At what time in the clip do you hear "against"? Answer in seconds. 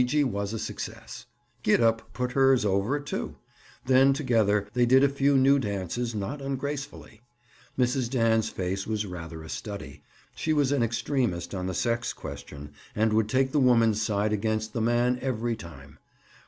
14.33-14.73